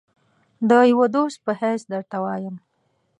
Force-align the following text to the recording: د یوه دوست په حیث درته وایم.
د 0.69 0.71
یوه 0.91 1.07
دوست 1.15 1.37
په 1.45 1.51
حیث 1.61 1.81
درته 1.91 2.17
وایم. 2.23 2.55